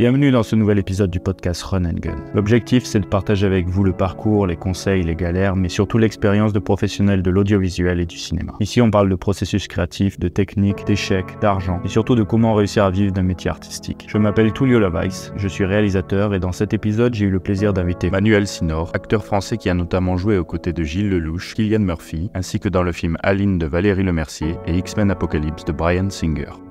Bienvenue 0.00 0.30
dans 0.30 0.42
ce 0.42 0.56
nouvel 0.56 0.78
épisode 0.78 1.10
du 1.10 1.20
podcast 1.20 1.62
Run 1.62 1.84
and 1.84 1.98
Gun. 2.00 2.16
L'objectif, 2.32 2.86
c'est 2.86 3.00
de 3.00 3.04
partager 3.04 3.44
avec 3.44 3.68
vous 3.68 3.84
le 3.84 3.92
parcours, 3.92 4.46
les 4.46 4.56
conseils, 4.56 5.02
les 5.02 5.14
galères, 5.14 5.56
mais 5.56 5.68
surtout 5.68 5.98
l'expérience 5.98 6.54
de 6.54 6.58
professionnels 6.58 7.22
de 7.22 7.30
l'audiovisuel 7.30 8.00
et 8.00 8.06
du 8.06 8.16
cinéma. 8.16 8.54
Ici, 8.60 8.80
on 8.80 8.90
parle 8.90 9.10
de 9.10 9.14
processus 9.14 9.68
créatif, 9.68 10.18
de 10.18 10.28
techniques, 10.28 10.86
d'échecs, 10.86 11.38
d'argent, 11.42 11.82
et 11.84 11.88
surtout 11.88 12.14
de 12.14 12.22
comment 12.22 12.54
réussir 12.54 12.84
à 12.84 12.90
vivre 12.90 13.12
d'un 13.12 13.24
métier 13.24 13.50
artistique. 13.50 14.06
Je 14.08 14.16
m'appelle 14.16 14.54
Tullio 14.54 14.78
Lavaïs, 14.78 15.34
je 15.36 15.48
suis 15.48 15.66
réalisateur, 15.66 16.32
et 16.32 16.40
dans 16.40 16.52
cet 16.52 16.72
épisode, 16.72 17.12
j'ai 17.12 17.26
eu 17.26 17.30
le 17.30 17.40
plaisir 17.40 17.74
d'inviter 17.74 18.08
Manuel 18.08 18.46
Sinor, 18.46 18.90
acteur 18.94 19.22
français 19.22 19.58
qui 19.58 19.68
a 19.68 19.74
notamment 19.74 20.16
joué 20.16 20.38
aux 20.38 20.46
côtés 20.46 20.72
de 20.72 20.82
Gilles 20.82 21.10
Lelouch, 21.10 21.52
Kylian 21.54 21.80
Murphy, 21.80 22.30
ainsi 22.32 22.58
que 22.58 22.70
dans 22.70 22.82
le 22.82 22.92
film 22.92 23.18
Aline 23.22 23.58
de 23.58 23.66
Valérie 23.66 24.04
Lemercier 24.04 24.56
et 24.66 24.78
X-Men 24.78 25.10
Apocalypse 25.10 25.66
de 25.66 25.72
Brian 25.72 26.08
Singer. 26.08 26.69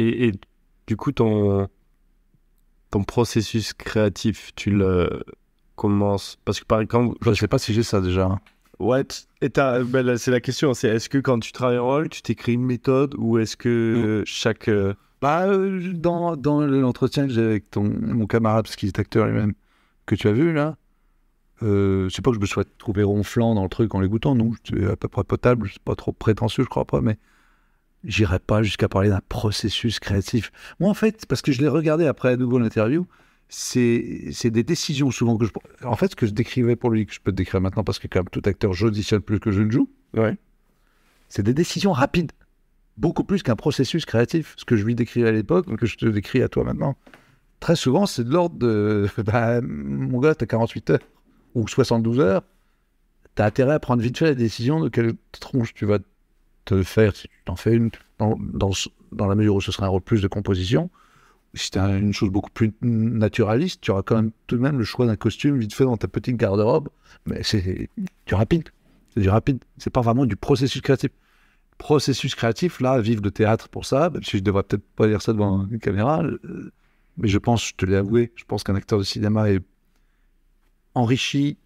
Et, 0.00 0.28
et 0.28 0.32
du 0.86 0.96
coup, 0.96 1.12
ton, 1.12 1.68
ton 2.90 3.04
processus 3.04 3.72
créatif, 3.72 4.50
tu 4.56 4.70
le 4.70 5.22
commences. 5.76 6.38
Parce 6.44 6.60
que 6.60 6.64
par 6.64 6.80
exemple, 6.80 7.16
Je 7.22 7.32
sais 7.34 7.48
pas 7.48 7.58
si 7.58 7.72
j'ai 7.72 7.82
ça 7.82 8.00
déjà. 8.00 8.38
ouais, 8.78 9.04
et 9.40 9.50
t'as- 9.50 9.82
ben 9.84 10.04
là, 10.04 10.18
c'est 10.18 10.30
la 10.30 10.40
question 10.40 10.74
c'est 10.74 10.88
est-ce 10.88 11.08
que 11.08 11.18
quand 11.18 11.38
tu 11.40 11.52
travailles 11.52 11.78
en 11.78 11.86
rôle, 11.86 12.08
tu 12.08 12.22
t'écris 12.22 12.54
une 12.54 12.64
méthode 12.64 13.14
ou 13.18 13.38
est-ce 13.38 13.56
que 13.56 13.68
euh, 13.68 14.22
chaque. 14.26 14.68
euh, 14.68 14.94
Bah, 15.20 15.46
euh, 15.46 15.92
dans, 15.92 16.36
dans 16.36 16.60
l'entretien 16.62 17.26
que 17.26 17.32
j'ai 17.32 17.42
avec 17.44 17.70
ton, 17.70 17.84
mon 17.84 18.26
camarade, 18.26 18.64
parce 18.64 18.76
qu'il 18.76 18.88
est 18.88 18.98
acteur 18.98 19.26
lui-même, 19.26 19.52
que 20.06 20.14
tu 20.14 20.28
as 20.28 20.32
vu 20.32 20.52
là, 20.52 20.76
euh, 21.62 22.08
c'est 22.08 22.22
pas 22.22 22.30
que 22.30 22.36
je 22.36 22.40
me 22.40 22.46
sois 22.46 22.64
trouvé 22.78 23.02
ronflant 23.02 23.54
dans 23.54 23.62
le 23.62 23.68
truc 23.68 23.94
en 23.94 24.00
l'écoutant, 24.00 24.34
non, 24.34 24.52
c'est 24.64 24.86
à 24.86 24.96
peu 24.96 25.08
près 25.08 25.24
potable, 25.24 25.68
c'est 25.70 25.82
pas 25.82 25.94
trop 25.94 26.12
prétentieux, 26.12 26.64
je 26.64 26.68
crois 26.70 26.86
pas, 26.86 27.00
mais 27.02 27.18
j'irai 28.04 28.38
pas 28.38 28.62
jusqu'à 28.62 28.88
parler 28.88 29.08
d'un 29.10 29.20
processus 29.28 29.98
créatif. 30.00 30.52
Moi, 30.80 30.90
en 30.90 30.94
fait, 30.94 31.26
parce 31.26 31.42
que 31.42 31.52
je 31.52 31.60
l'ai 31.60 31.68
regardé 31.68 32.06
après 32.06 32.30
à 32.30 32.36
nouveau 32.36 32.58
l'interview, 32.58 33.06
c'est 33.48 34.30
des 34.50 34.62
décisions 34.62 35.10
souvent 35.10 35.36
que 35.36 35.44
je. 35.46 35.50
En 35.84 35.96
fait, 35.96 36.12
ce 36.12 36.16
que 36.16 36.26
je 36.26 36.32
décrivais 36.32 36.76
pour 36.76 36.90
lui, 36.90 37.06
que 37.06 37.12
je 37.12 37.20
peux 37.20 37.32
te 37.32 37.36
décrire 37.36 37.60
maintenant, 37.60 37.84
parce 37.84 37.98
que 37.98 38.06
comme 38.06 38.28
tout 38.28 38.42
acteur, 38.44 38.72
j'auditionne 38.72 39.20
plus 39.22 39.40
que 39.40 39.50
je 39.50 39.62
ne 39.62 39.70
joue, 39.70 39.90
Ouais. 40.16 40.36
c'est 41.28 41.42
des 41.42 41.54
décisions 41.54 41.92
rapides. 41.92 42.32
Beaucoup 42.96 43.24
plus 43.24 43.42
qu'un 43.42 43.56
processus 43.56 44.04
créatif. 44.04 44.54
Ce 44.56 44.64
que 44.64 44.76
je 44.76 44.84
lui 44.84 44.94
décrivais 44.94 45.28
à 45.28 45.32
l'époque, 45.32 45.74
que 45.76 45.86
je 45.86 45.96
te 45.96 46.06
décris 46.06 46.42
à 46.42 46.48
toi 46.48 46.64
maintenant. 46.64 46.96
Très 47.60 47.76
souvent, 47.76 48.06
c'est 48.06 48.24
de 48.24 48.30
l'ordre 48.32 48.56
de 48.58 49.08
bah, 49.24 49.60
mon 49.62 50.20
gars, 50.20 50.34
t'as 50.34 50.46
48 50.46 50.90
heures 50.90 50.98
ou 51.54 51.66
72 51.66 52.20
heures. 52.20 52.42
T'as 53.34 53.46
intérêt 53.46 53.74
à 53.74 53.78
prendre 53.80 54.02
vite 54.02 54.18
fait 54.18 54.26
la 54.26 54.34
décision 54.34 54.80
de 54.80 54.88
quelle 54.88 55.12
tronche 55.38 55.72
tu 55.74 55.86
vas 55.86 55.98
te 56.64 56.82
faire. 56.82 57.12
Tu 57.12 57.28
t'en 57.44 57.56
fais 57.56 57.74
une, 57.74 57.90
dans, 58.18 58.36
dans, 58.38 59.26
la 59.26 59.34
mesure 59.34 59.56
où 59.56 59.60
ce 59.60 59.72
sera 59.72 59.86
un 59.86 59.90
rôle 59.90 60.02
plus 60.02 60.22
de 60.22 60.28
composition. 60.28 60.90
Si 61.54 61.70
un- 61.78 61.98
une 61.98 62.12
chose 62.12 62.30
beaucoup 62.30 62.50
plus 62.50 62.72
naturaliste, 62.82 63.80
tu 63.80 63.90
auras 63.90 64.02
quand 64.02 64.16
même 64.16 64.30
tout 64.46 64.56
de 64.56 64.62
même 64.62 64.78
le 64.78 64.84
choix 64.84 65.06
d'un 65.06 65.16
costume 65.16 65.58
vite 65.58 65.74
fait 65.74 65.84
dans 65.84 65.96
ta 65.96 66.06
petite 66.08 66.36
garde-robe. 66.36 66.88
Mais 67.26 67.42
c'est 67.42 67.88
du 68.26 68.34
rapide. 68.34 68.68
C'est 69.14 69.20
du 69.20 69.28
rapide. 69.28 69.58
C'est 69.78 69.90
pas 69.90 70.00
vraiment 70.00 70.26
du 70.26 70.36
processus 70.36 70.80
créatif. 70.80 71.10
Processus 71.78 72.34
créatif, 72.34 72.80
là, 72.80 73.00
vive 73.00 73.22
le 73.22 73.30
théâtre 73.30 73.68
pour 73.68 73.86
ça, 73.86 74.10
même 74.10 74.22
si 74.22 74.38
je 74.38 74.42
devrais 74.42 74.62
peut-être 74.62 74.84
pas 74.96 75.08
dire 75.08 75.22
ça 75.22 75.32
devant 75.32 75.66
une 75.66 75.78
caméra. 75.80 76.22
euh, 76.22 76.70
mais 77.16 77.28
je 77.28 77.38
pense, 77.38 77.68
je 77.68 77.74
te 77.74 77.84
l'ai 77.86 77.96
avoué, 77.96 78.32
je 78.36 78.44
pense 78.44 78.62
qu'un 78.62 78.74
acteur 78.74 78.98
de 78.98 79.04
cinéma 79.04 79.50
est 79.50 79.60
enrichi 80.94 81.56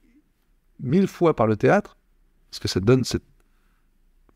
mille 0.81 1.07
fois 1.07 1.35
par 1.37 1.47
le 1.47 1.57
théâtre, 1.57 1.97
parce 2.51 2.61
que 2.61 2.69
ça 2.69 2.81
donne 2.81 3.05
cette 3.05 3.25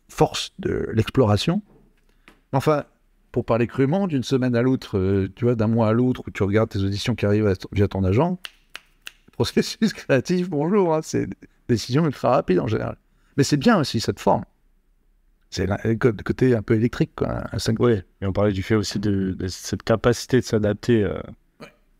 force 0.08 0.52
de 0.58 0.88
l'exploration. 0.92 1.62
Enfin, 2.52 2.84
pour 3.32 3.44
parler 3.44 3.66
crûment, 3.66 4.06
d'une 4.06 4.22
semaine 4.22 4.56
à 4.56 4.62
l'autre, 4.62 4.98
euh, 4.98 5.28
tu 5.34 5.44
vois, 5.44 5.54
d'un 5.54 5.68
mois 5.68 5.88
à 5.88 5.92
l'autre, 5.92 6.22
où 6.26 6.30
tu 6.30 6.42
regardes 6.42 6.70
tes 6.70 6.80
auditions 6.80 7.14
qui 7.14 7.26
arrivent 7.26 7.54
via 7.72 7.88
ton 7.88 8.04
agent, 8.04 8.38
processus 9.32 9.92
créatif, 9.92 10.48
bonjour, 10.48 10.94
hein, 10.94 11.00
c'est 11.02 11.28
décision 11.68 12.04
ultra 12.06 12.30
rapide 12.30 12.60
en 12.60 12.66
général. 12.66 12.96
Mais 13.36 13.44
c'est 13.44 13.56
bien 13.56 13.78
aussi 13.78 14.00
cette 14.00 14.18
forme. 14.18 14.44
C'est 15.50 15.66
le 15.66 15.94
côté 15.94 16.54
un 16.54 16.62
peu 16.62 16.74
électrique, 16.74 17.12
quoi. 17.16 17.44
Un 17.52 17.58
5 17.58 17.78
Ouais. 17.80 18.04
Et 18.20 18.26
on 18.26 18.32
parlait 18.32 18.52
du 18.52 18.62
fait 18.62 18.74
aussi 18.74 18.98
de, 18.98 19.32
de 19.32 19.48
cette 19.48 19.82
capacité 19.82 20.40
de 20.40 20.44
s'adapter 20.44 21.04
euh, 21.04 21.18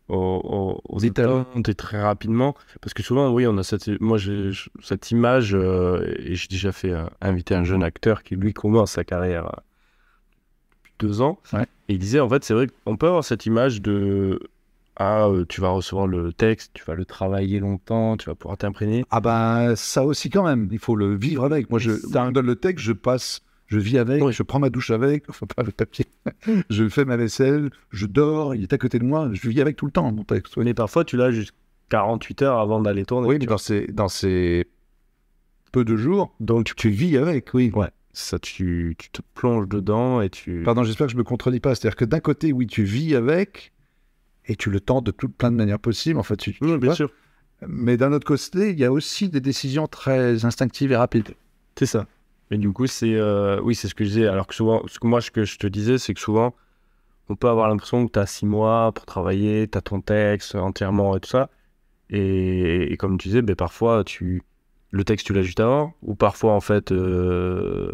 aux, 0.09 0.81
aux, 0.87 1.05
attentes 1.05 1.69
et 1.69 1.75
très 1.75 2.01
rapidement. 2.01 2.55
Parce 2.81 2.93
que 2.93 3.03
souvent, 3.03 3.31
oui, 3.31 3.47
on 3.47 3.57
a 3.57 3.63
cette, 3.63 3.87
moi, 4.01 4.17
j'ai 4.17 4.51
cette 4.83 5.11
image, 5.11 5.53
euh, 5.53 6.13
et 6.17 6.35
j'ai 6.35 6.47
déjà 6.47 6.71
fait 6.71 6.91
euh, 6.91 7.05
inviter 7.21 7.55
un 7.55 7.63
jeune 7.63 7.83
acteur 7.83 8.23
qui, 8.23 8.35
lui, 8.35 8.53
commence 8.53 8.93
sa 8.93 9.03
carrière 9.03 9.45
euh, 9.45 9.59
depuis 10.73 10.93
deux 10.99 11.21
ans. 11.21 11.39
Ouais. 11.53 11.63
Et 11.87 11.93
il 11.93 11.99
disait, 11.99 12.19
en 12.19 12.29
fait, 12.29 12.43
c'est 12.43 12.53
vrai 12.53 12.67
qu'on 12.85 12.97
peut 12.97 13.07
avoir 13.07 13.23
cette 13.23 13.45
image 13.45 13.81
de. 13.81 14.39
Ah, 15.01 15.29
tu 15.47 15.61
vas 15.61 15.69
recevoir 15.69 16.07
le 16.07 16.33
texte, 16.33 16.71
tu 16.73 16.83
vas 16.83 16.93
le 16.93 17.05
travailler 17.05 17.61
longtemps, 17.61 18.17
tu 18.17 18.25
vas 18.25 18.35
pouvoir 18.35 18.57
t'imprégner. 18.57 19.05
Ah 19.11 19.21
ben, 19.21 19.73
ça 19.77 20.03
aussi 20.03 20.29
quand 20.29 20.43
même, 20.43 20.67
il 20.73 20.79
faut 20.79 20.97
le 20.97 21.15
vivre 21.15 21.45
avec. 21.45 21.69
Moi, 21.69 21.79
je 21.79 21.91
Ça- 21.91 22.23
on 22.23 22.27
me 22.27 22.31
donne 22.33 22.47
le 22.47 22.57
texte, 22.57 22.83
je 22.83 22.91
passe, 22.91 23.41
je 23.69 23.79
vis 23.79 23.97
avec, 23.97 24.21
Oui. 24.23 24.33
je 24.33 24.43
prends 24.43 24.59
ma 24.59 24.69
douche 24.69 24.89
avec, 24.91 25.29
enfin 25.29 25.45
pas 25.45 25.63
le 25.63 25.71
papier, 25.71 26.05
je 26.69 26.89
fais 26.89 27.05
ma 27.05 27.15
vaisselle, 27.17 27.69
je 27.91 28.05
dors, 28.05 28.53
il 28.55 28.63
est 28.63 28.73
à 28.73 28.77
côté 28.77 28.99
de 28.99 29.05
moi, 29.05 29.29
je 29.31 29.47
vis 29.47 29.61
avec 29.61 29.75
tout 29.77 29.85
le 29.85 29.91
temps, 29.91 30.11
mon 30.11 30.23
texte. 30.23 30.57
Oui, 30.57 30.65
Mais 30.65 30.73
parfois, 30.73 31.05
tu 31.05 31.15
l'as 31.17 31.31
jusqu'à 31.31 31.55
48 31.89 32.41
heures 32.43 32.59
avant 32.59 32.81
d'aller 32.81 33.05
tourner. 33.05 33.27
Oui, 33.27 33.37
mais 33.39 33.45
dans 33.45 33.57
ces, 33.57 33.87
dans 33.87 34.07
ces 34.09 34.67
peu 35.71 35.85
de 35.85 35.95
jours, 35.95 36.33
Donc, 36.39 36.65
tu, 36.65 36.75
tu 36.75 36.89
vis 36.89 37.15
avec, 37.17 37.53
oui. 37.53 37.71
Ouais. 37.75 37.89
ça, 38.11 38.39
tu, 38.39 38.95
tu 38.97 39.09
te 39.11 39.21
plonges 39.35 39.67
dedans 39.67 40.19
et 40.21 40.29
tu. 40.31 40.63
Pardon, 40.65 40.83
j'espère 40.83 41.07
que 41.07 41.13
je 41.13 41.17
me 41.17 41.23
contredis 41.23 41.59
pas. 41.59 41.75
C'est-à-dire 41.75 41.95
que 41.95 42.05
d'un 42.05 42.19
côté, 42.19 42.51
oui, 42.53 42.65
tu 42.67 42.83
vis 42.83 43.15
avec, 43.15 43.71
et 44.47 44.55
tu 44.55 44.71
le 44.71 44.79
tentes 44.79 45.05
de 45.05 45.11
toutes 45.11 45.35
plein 45.35 45.51
de 45.51 45.55
manières 45.57 45.79
possibles, 45.79 46.19
en 46.19 46.23
fait. 46.23 46.37
Tu, 46.37 46.55
Oui, 46.61 46.77
bien 46.79 46.93
sûr. 46.95 47.11
Mais 47.67 47.97
d'un 47.97 48.13
autre 48.13 48.25
côté, 48.25 48.71
il 48.71 48.79
y 48.79 48.85
a 48.85 48.91
aussi 48.91 49.29
des 49.29 49.41
décisions 49.41 49.85
très 49.87 50.43
instinctives 50.45 50.91
et 50.91 50.95
rapides. 50.95 51.29
C'est 51.77 51.85
ça. 51.85 52.07
Et 52.51 52.57
du 52.57 52.71
coup, 52.71 52.87
c'est 52.87 53.13
euh, 53.15 53.59
oui, 53.61 53.75
c'est 53.75 53.87
ce 53.87 53.95
que 53.95 54.03
je 54.03 54.09
disais. 54.09 54.27
Alors 54.27 54.47
que 54.47 54.55
souvent, 54.55 54.81
ce 54.87 54.99
que 54.99 55.07
moi, 55.07 55.21
ce 55.21 55.31
que 55.31 55.45
je 55.45 55.57
te 55.57 55.67
disais, 55.67 55.97
c'est 55.97 56.13
que 56.13 56.19
souvent, 56.19 56.55
on 57.29 57.35
peut 57.35 57.47
avoir 57.49 57.67
l'impression 57.69 58.07
que 58.07 58.11
tu 58.11 58.19
as 58.19 58.25
six 58.25 58.45
mois 58.47 58.91
pour 58.91 59.05
travailler, 59.05 59.67
tu 59.67 59.77
as 59.77 59.81
ton 59.81 60.01
texte 60.01 60.55
entièrement 60.55 61.15
et 61.15 61.19
tout 61.19 61.29
ça. 61.29 61.49
Et, 62.09 62.91
et 62.91 62.97
comme 62.97 63.17
tu 63.19 63.27
disais, 63.27 63.41
ben, 63.43 63.55
parfois, 63.55 64.03
tu, 64.03 64.41
le 64.91 65.03
texte, 65.03 65.27
tu 65.27 65.33
l'as 65.33 65.43
juste 65.43 65.59
avant. 65.59 65.93
Ou 66.01 66.15
parfois, 66.15 66.53
en 66.53 66.59
fait, 66.61 66.91
euh, 66.91 67.91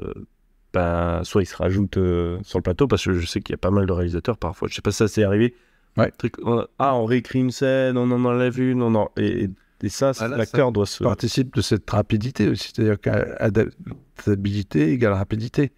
ben, 0.74 1.22
soit 1.24 1.42
il 1.44 1.46
se 1.48 1.56
rajoute 1.58 1.98
euh, 1.98 2.40
sur 2.44 2.58
le 2.60 2.64
plateau, 2.64 2.88
parce 2.88 3.04
que 3.04 3.14
je 3.14 3.26
sais 3.26 3.42
qu'il 3.42 3.54
y 3.54 3.56
a 3.56 3.58
pas 3.58 3.72
mal 3.72 3.86
de 3.86 3.92
réalisateurs 3.92 4.38
parfois. 4.38 4.68
Je 4.70 4.76
sais 4.76 4.82
pas 4.82 4.92
si 4.92 4.98
ça 5.00 5.08
s'est 5.10 5.24
arrivé. 5.24 5.54
Ouais. 5.98 6.12
Truc, 6.12 6.36
on- 6.44 6.66
ah, 6.80 6.96
on 6.96 7.06
réécrit 7.06 7.40
une 7.40 7.52
scène, 7.52 7.98
on 7.98 8.10
en 8.12 8.24
enlève 8.26 8.58
une, 8.60 8.82
on 8.82 8.96
en... 8.96 9.12
Et, 9.18 9.44
et 9.46 9.50
ça, 9.90 10.14
c'est- 10.14 10.24
Ah, 10.24 10.28
l'acteur 10.28 10.72
doit 10.72 10.86
se. 10.86 11.04
participe 11.04 11.54
de 11.56 11.62
cette 11.62 11.90
rapidité 11.90 12.48
aussi. 12.50 12.72
C'est-à-dire 12.74 13.00
qu'adaptabilité 13.00 14.92
égale 14.92 15.14
rapidité. 15.14 15.72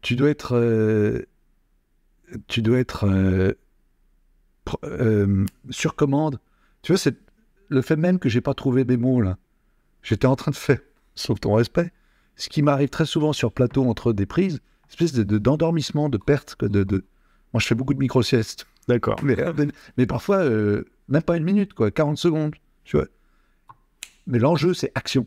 Tu 0.00 0.16
dois 0.16 0.30
être. 0.30 0.56
euh, 0.56 1.22
tu 2.48 2.62
dois 2.62 2.78
être. 2.78 3.06
euh, 3.08 3.52
euh, 4.84 5.44
sur 5.70 5.94
commande. 5.96 6.38
Tu 6.82 6.92
vois, 6.92 6.98
c'est 6.98 7.16
le 7.68 7.82
fait 7.82 7.96
même 7.96 8.18
que 8.18 8.28
j'ai 8.28 8.40
pas 8.40 8.54
trouvé 8.54 8.84
mes 8.84 8.96
mots 8.96 9.20
là. 9.20 9.38
J'étais 10.02 10.26
en 10.26 10.36
train 10.36 10.50
de 10.50 10.56
faire, 10.56 10.78
sauf 11.14 11.38
ton 11.40 11.54
respect, 11.54 11.92
ce 12.36 12.48
qui 12.48 12.62
m'arrive 12.62 12.88
très 12.88 13.06
souvent 13.06 13.32
sur 13.32 13.52
plateau 13.52 13.84
entre 13.88 14.12
des 14.12 14.26
prises, 14.26 14.60
espèce 14.88 15.12
de- 15.12 15.22
de- 15.22 15.38
d'endormissement, 15.38 16.08
de, 16.08 16.18
perte. 16.18 16.56
De, 16.64 16.82
de... 16.84 17.04
Moi, 17.52 17.60
je 17.60 17.66
fais 17.66 17.74
beaucoup 17.74 17.94
de 17.94 17.98
micro-siestes. 18.00 18.66
D'accord. 18.88 19.16
Mais, 19.22 19.36
mais 19.96 20.06
parfois, 20.06 20.38
euh, 20.38 20.84
même 21.08 21.22
pas 21.22 21.36
une 21.36 21.44
minute, 21.44 21.72
quoi, 21.72 21.90
40 21.92 22.18
secondes, 22.18 22.54
tu 22.84 22.96
vois. 22.96 23.06
Mais 24.26 24.38
l'enjeu, 24.38 24.74
c'est 24.74 24.92
action. 24.94 25.26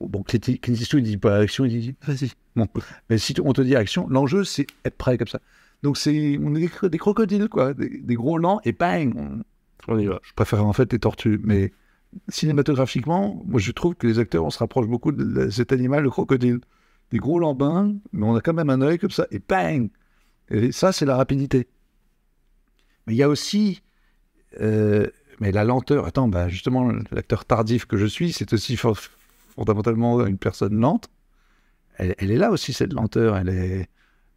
Bon, 0.00 0.22
Clint 0.22 0.40
il 0.46 1.02
dit 1.02 1.16
pas 1.18 1.36
action, 1.38 1.64
il 1.64 1.80
dit 1.80 1.94
vas-y. 2.06 2.30
Bon. 2.56 2.66
Mais 3.10 3.18
si 3.18 3.34
on 3.44 3.52
te 3.52 3.60
dit 3.60 3.76
action, 3.76 4.08
l'enjeu, 4.08 4.44
c'est 4.44 4.66
être 4.84 4.96
prêt 4.96 5.18
comme 5.18 5.28
ça. 5.28 5.40
Donc, 5.82 5.96
c'est 5.98 6.38
on 6.42 6.54
est 6.54 6.60
des, 6.60 6.68
cro- 6.68 6.88
des 6.88 6.98
crocodiles, 6.98 7.48
quoi, 7.48 7.74
des, 7.74 8.14
gros 8.14 8.38
lents, 8.38 8.60
et 8.64 8.72
bang. 8.72 9.42
Je 9.88 10.32
préfère 10.34 10.64
en 10.64 10.72
fait 10.72 10.92
les 10.92 10.98
tortues, 10.98 11.40
mais 11.42 11.72
cinématographiquement, 12.28 13.42
moi, 13.46 13.60
je 13.60 13.72
trouve 13.72 13.94
que 13.94 14.06
les 14.06 14.18
acteurs, 14.18 14.44
on 14.44 14.50
se 14.50 14.58
rapproche 14.58 14.86
beaucoup 14.86 15.12
de 15.12 15.50
cet 15.50 15.72
animal, 15.72 16.02
le 16.02 16.10
crocodile. 16.10 16.60
Des 17.10 17.18
gros 17.18 17.38
lambins, 17.40 17.94
mais 18.12 18.24
on 18.24 18.36
a 18.36 18.40
quand 18.40 18.54
même 18.54 18.70
un 18.70 18.80
œil 18.82 18.98
comme 18.98 19.10
ça, 19.10 19.26
et 19.32 19.40
bang 19.40 19.90
Et 20.50 20.70
ça, 20.72 20.92
c'est 20.92 21.06
la 21.06 21.16
rapidité. 21.16 21.66
Mais 23.06 23.14
il 23.14 23.16
y 23.16 23.22
a 23.22 23.28
aussi. 23.28 23.82
euh, 24.60 25.06
mais 25.40 25.52
la 25.52 25.64
lenteur, 25.64 26.06
attends, 26.06 26.28
bah 26.28 26.48
justement, 26.48 26.92
l'acteur 27.10 27.46
tardif 27.46 27.86
que 27.86 27.96
je 27.96 28.06
suis, 28.06 28.32
c'est 28.32 28.52
aussi 28.52 28.76
fo- 28.76 29.08
fondamentalement 29.56 30.24
une 30.26 30.38
personne 30.38 30.78
lente. 30.78 31.10
Elle, 31.96 32.30
est 32.30 32.36
là 32.36 32.50
aussi, 32.50 32.72
cette 32.72 32.92
lenteur. 32.92 33.36
Elle 33.36 33.48
est 33.48 33.88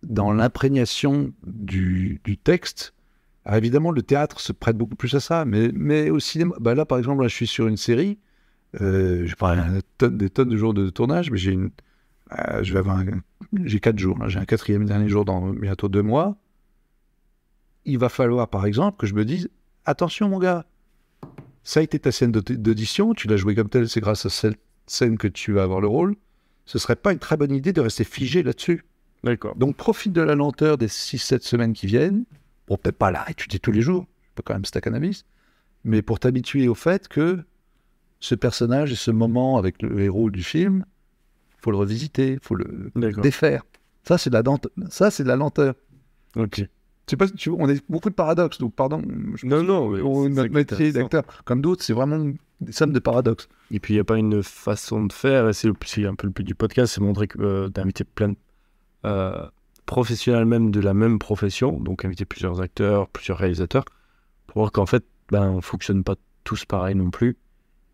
dans 0.02 0.34
l'imprégnation 0.34 1.34
du, 1.46 2.22
texte. 2.44 2.94
Alors 3.46 3.58
évidemment, 3.58 3.92
le 3.92 4.02
théâtre 4.02 4.40
se 4.40 4.52
prête 4.54 4.78
beaucoup 4.78 4.96
plus 4.96 5.14
à 5.16 5.20
ça, 5.20 5.46
mais, 5.46 6.10
au 6.10 6.20
cinéma, 6.20 6.56
bah 6.60 6.76
là, 6.76 6.86
par 6.86 6.98
exemple, 6.98 7.24
je 7.24 7.36
suis 7.36 7.48
sur 7.48 7.68
une 7.68 7.78
série. 7.78 8.18
Euh, 8.82 9.28
je 9.28 9.36
parle 9.36 9.82
des 10.02 10.30
tonnes 10.30 10.50
de 10.50 10.58
jours 10.58 10.74
de 10.74 10.90
tournage, 10.90 11.32
mais 11.32 11.38
j'ai 11.38 11.52
une, 11.52 11.70
euh, 12.40 12.64
j'ai 12.64 13.80
quatre 13.80 14.00
jours, 14.00 14.18
là, 14.18 14.30
j'ai 14.30 14.40
un 14.40 14.46
quatrième 14.46 14.86
dernier 14.86 15.10
jour 15.10 15.26
dans 15.26 15.50
bientôt 15.50 15.90
deux 15.90 16.02
mois. 16.02 16.36
Il 17.86 17.98
va 17.98 18.10
falloir, 18.10 18.48
par 18.48 18.66
exemple, 18.66 18.98
que 18.98 19.06
je 19.06 19.14
me 19.14 19.26
dise 19.26 19.50
attention, 19.86 20.30
mon 20.30 20.40
gars, 20.40 20.66
ça 21.64 21.80
a 21.80 21.84
été 21.84 22.00
ta 22.00 22.12
scène 22.12 22.32
d'audi- 22.32 22.58
d'audition, 22.58 23.14
tu 23.14 23.28
l'as 23.28 23.38
joué 23.38 23.56
comme 23.56 23.70
telle, 23.70 23.88
c'est 23.90 24.02
grâce 24.02 24.26
à 24.26 24.30
cette 24.30 24.60
scène 24.86 25.18
que 25.18 25.28
tu 25.28 25.54
vas 25.54 25.64
avoir 25.64 25.82
le 25.82 25.88
rôle. 25.88 26.16
Ce 26.66 26.80
serait 26.80 26.96
pas 26.96 27.12
une 27.14 27.20
très 27.20 27.38
bonne 27.38 27.54
idée 27.54 27.74
de 27.74 27.82
rester 27.82 28.04
figé 28.04 28.44
là-dessus. 28.44 28.86
D'accord. 29.24 29.56
Donc 29.56 29.76
profite 29.76 30.14
de 30.14 30.22
la 30.22 30.36
lenteur 30.36 30.78
des 30.78 30.88
6-7 30.88 31.42
semaines 31.42 31.74
qui 31.74 31.88
viennent. 31.88 32.26
Bon, 32.68 32.78
peut-être 32.78 32.98
pas 32.98 33.12
la 33.12 33.30
étudier 33.30 33.60
tous 33.60 33.72
les 33.72 33.82
jours, 33.82 34.06
je 34.22 34.30
peux 34.36 34.44
quand 34.44 34.54
même 34.54 34.66
stack 34.66 34.84
cannabis, 34.84 35.26
mais 35.84 36.02
pour 36.02 36.20
t'habituer 36.20 36.68
au 36.68 36.76
fait 36.76 37.08
que 37.08 37.40
ce 38.20 38.36
personnage 38.36 38.92
et 38.92 38.96
ce 38.96 39.12
moment 39.12 39.58
avec 39.58 39.82
le 39.82 40.00
héros 40.00 40.30
du 40.30 40.44
film, 40.44 40.86
faut 41.60 41.72
le 41.72 41.78
revisiter, 41.78 42.40
faut 42.42 42.56
le 42.56 42.92
défaire. 43.22 43.64
Ça, 44.06 44.18
c'est 44.18 44.30
de 44.30 44.36
la 44.36 44.44
ça, 44.90 45.12
c'est 45.12 45.24
de 45.24 45.28
la 45.30 45.36
lenteur. 45.38 45.76
Ok. 46.36 46.66
Sais 47.08 47.18
pas 47.18 47.28
tu 47.28 47.50
on 47.50 47.68
a 47.70 47.74
beaucoup 47.90 48.10
de 48.10 48.16
paradoxes, 48.16 48.60
donc 48.60 48.74
pardon. 48.76 49.02
je- 49.36 49.46
Non, 49.46 49.62
non, 49.64 49.90
mais 49.90 50.02
on- 50.02 50.30
notre 50.30 50.54
métier 50.54 50.92
d'acteur, 50.94 51.24
comme 51.44 51.62
d'autres, 51.62 51.84
c'est 51.84 51.94
vraiment 51.94 52.32
des 52.62 52.72
sommes 52.72 52.94
de 52.94 53.00
paradoxes. 53.00 53.50
Et 53.72 53.80
puis, 53.80 53.94
il 53.94 53.98
n'y 53.98 54.02
a 54.02 54.06
pas 54.06 54.18
une 54.18 54.42
façon 54.42 55.04
de 55.06 55.12
faire, 55.12 55.54
c'est 55.54 55.68
un 55.68 56.16
peu 56.16 56.28
le 56.28 56.34
but 56.34 56.44
du 56.44 56.56
podcast, 56.56 56.94
c'est 56.94 57.02
montrer 57.02 57.28
que 57.28 57.40
euh, 57.42 57.70
d'inviter 57.70 58.04
plein 58.06 58.30
de 58.30 58.36
euh, 59.06 59.46
professionnels 59.86 60.46
même 60.46 60.72
de 60.72 60.80
la 60.80 60.94
même 60.94 61.20
profession, 61.20 61.78
donc 61.78 62.06
inviter 62.06 62.24
plusieurs 62.24 62.62
acteurs, 62.62 63.10
plusieurs 63.10 63.38
réalisateurs, 63.38 63.84
pour 64.48 64.60
voir 64.62 64.72
qu'en 64.72 64.86
fait, 64.86 65.04
ben, 65.30 65.50
on 65.50 65.62
fonctionne 65.62 66.06
pas 66.06 66.16
tous 66.46 66.64
pareil 66.64 66.96
non 66.96 67.10
plus. 67.10 67.36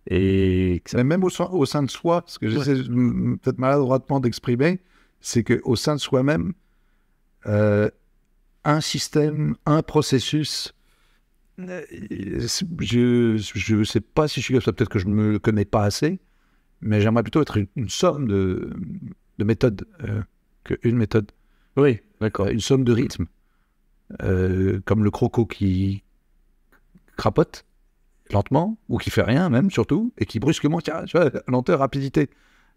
Et 0.06 0.84
ça- 0.86 1.04
même 1.04 1.24
au, 1.24 1.30
sein- 1.32 1.50
au 1.52 1.66
sein 1.66 1.82
de 1.82 1.90
soi, 1.90 2.24
ce 2.28 2.38
que 2.38 2.48
j'essaie 2.48 2.76
peut-être 2.84 3.58
maladroitement 3.58 4.20
d'exprimer, 4.20 4.82
c'est 5.20 5.44
qu'au 5.44 5.76
sein 5.76 5.96
de 5.96 6.00
soi-même, 6.00 6.54
euh, 7.48 7.90
un 8.64 8.82
système, 8.82 9.56
un 9.66 9.82
processus, 9.82 10.74
euh, 11.60 11.82
je 11.90 13.76
ne 13.76 13.84
sais 13.84 14.02
pas 14.02 14.28
si 14.28 14.40
je 14.40 14.46
suis 14.46 14.54
comme 14.54 14.62
ça, 14.64 14.74
peut-être 14.74 14.90
que 14.90 15.00
je 15.00 15.08
ne 15.08 15.14
me 15.14 15.40
connais 15.40 15.66
pas 15.66 15.84
assez, 15.84 16.20
mais 16.82 17.02
j'aimerais 17.02 17.24
plutôt 17.24 17.42
être 17.42 17.58
une, 17.58 17.68
une 17.76 17.90
somme 17.90 18.28
de, 18.28 18.72
de 19.38 19.44
méthodes 19.44 19.86
euh, 20.08 20.22
qu'une 20.64 20.98
méthode, 20.98 21.32
oui, 21.78 22.00
d'accord. 22.22 22.48
une 22.48 22.60
somme 22.60 22.84
de 22.84 22.92
rythme, 22.92 23.26
euh, 24.24 24.80
comme 24.86 25.04
le 25.04 25.12
croco 25.12 25.46
qui 25.46 26.04
crapote 27.18 27.66
lentement, 28.32 28.78
ou 28.90 28.98
qui 28.98 29.10
fait 29.10 29.24
rien 29.24 29.50
même 29.50 29.72
surtout, 29.72 30.14
et 30.18 30.26
qui 30.26 30.40
brusquement, 30.40 30.82
tiens, 30.82 31.04
tu 31.06 31.18
vois, 31.18 31.32
lenteur, 31.48 31.80
rapidité, 31.80 32.30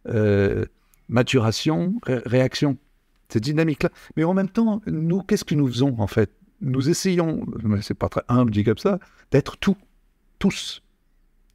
euh, 0.08 0.64
maturation, 1.08 1.94
ré- 2.02 2.22
réaction, 2.24 2.78
cette 3.32 3.44
dynamique-là. 3.44 3.90
Mais 4.16 4.24
en 4.24 4.34
même 4.34 4.48
temps, 4.48 4.82
nous, 4.86 5.22
qu'est-ce 5.22 5.44
que 5.44 5.54
nous 5.54 5.66
faisons 5.66 5.94
en 5.98 6.06
fait? 6.06 6.30
Nous 6.60 6.88
essayons, 6.88 7.44
mais 7.64 7.82
c'est 7.82 7.94
pas 7.94 8.08
très 8.08 8.22
humble 8.28 8.52
dit 8.52 8.62
comme 8.62 8.78
ça, 8.78 8.98
d'être 9.30 9.56
tout, 9.56 9.76
tous. 10.38 10.82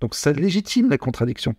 Donc 0.02 0.16
ça 0.16 0.34
légitime 0.34 0.90
la 0.90 0.98
contradiction. 0.98 1.56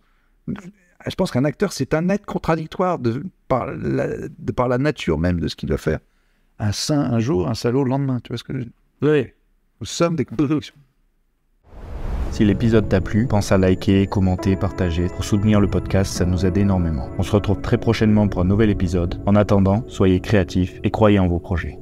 Je 0.47 1.15
pense 1.15 1.31
qu'un 1.31 1.45
acteur, 1.45 1.71
c'est 1.71 1.93
un 1.93 2.09
être 2.09 2.25
contradictoire 2.25 2.99
de, 2.99 3.23
par, 3.47 3.71
la, 3.71 4.27
de 4.27 4.51
par 4.51 4.67
la 4.67 4.77
nature 4.77 5.17
même 5.17 5.39
de 5.39 5.47
ce 5.47 5.55
qu'il 5.55 5.69
doit 5.69 5.77
faire. 5.77 5.99
Un 6.59 6.71
saint 6.71 6.99
un 6.99 7.19
jour, 7.19 7.47
un 7.47 7.53
salaud 7.53 7.83
le 7.83 7.89
lendemain. 7.89 8.19
Tu 8.19 8.29
vois 8.29 8.37
ce 8.37 8.43
que 8.43 8.53
je 8.53 8.57
veux 8.59 8.65
dire? 8.65 8.73
Oui. 9.01 9.27
Nous 9.79 9.87
sommes 9.87 10.15
des 10.15 10.25
contradictions. 10.25 10.75
Si 12.31 12.45
l'épisode 12.45 12.87
t'a 12.87 13.01
plu, 13.01 13.27
pense 13.27 13.51
à 13.51 13.57
liker, 13.57 14.07
commenter, 14.07 14.55
partager. 14.55 15.07
Pour 15.07 15.25
soutenir 15.25 15.59
le 15.59 15.67
podcast, 15.67 16.13
ça 16.13 16.25
nous 16.25 16.45
aide 16.45 16.57
énormément. 16.57 17.09
On 17.17 17.23
se 17.23 17.31
retrouve 17.31 17.61
très 17.61 17.77
prochainement 17.77 18.27
pour 18.27 18.41
un 18.41 18.45
nouvel 18.45 18.69
épisode. 18.69 19.21
En 19.25 19.35
attendant, 19.35 19.83
soyez 19.87 20.19
créatifs 20.19 20.79
et 20.83 20.91
croyez 20.91 21.19
en 21.19 21.27
vos 21.27 21.39
projets. 21.39 21.79